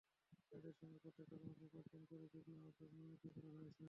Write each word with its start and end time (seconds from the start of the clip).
তাঁদের 0.51 0.73
সঙ্গে 0.79 0.97
প্রত্যেক 1.03 1.27
কমিটিতে 1.31 1.67
পাঁচজন 1.73 2.01
করে 2.09 2.25
যুগ্ম 2.33 2.51
আহ্বায়ক 2.59 2.91
মনোনীত 2.93 3.23
করা 3.35 3.49
হবে। 3.53 3.69